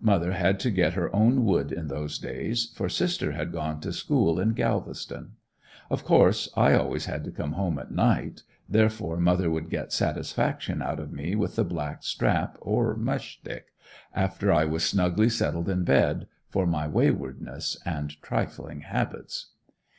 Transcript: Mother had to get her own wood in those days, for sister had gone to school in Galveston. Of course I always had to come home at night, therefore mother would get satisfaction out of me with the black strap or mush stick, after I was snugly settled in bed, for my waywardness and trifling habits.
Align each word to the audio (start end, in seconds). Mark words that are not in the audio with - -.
Mother 0.00 0.32
had 0.32 0.60
to 0.60 0.70
get 0.70 0.94
her 0.94 1.14
own 1.14 1.44
wood 1.44 1.70
in 1.70 1.88
those 1.88 2.18
days, 2.18 2.70
for 2.74 2.88
sister 2.88 3.32
had 3.32 3.52
gone 3.52 3.80
to 3.80 3.92
school 3.92 4.40
in 4.40 4.54
Galveston. 4.54 5.32
Of 5.90 6.04
course 6.04 6.48
I 6.56 6.72
always 6.72 7.04
had 7.04 7.22
to 7.24 7.30
come 7.30 7.52
home 7.52 7.78
at 7.78 7.90
night, 7.90 8.44
therefore 8.66 9.18
mother 9.18 9.50
would 9.50 9.68
get 9.68 9.92
satisfaction 9.92 10.80
out 10.80 11.00
of 11.00 11.12
me 11.12 11.34
with 11.34 11.56
the 11.56 11.64
black 11.64 12.02
strap 12.02 12.56
or 12.62 12.96
mush 12.96 13.36
stick, 13.40 13.74
after 14.14 14.50
I 14.50 14.64
was 14.64 14.84
snugly 14.84 15.28
settled 15.28 15.68
in 15.68 15.84
bed, 15.84 16.28
for 16.48 16.66
my 16.66 16.88
waywardness 16.88 17.76
and 17.84 18.08
trifling 18.22 18.80
habits. 18.80 19.50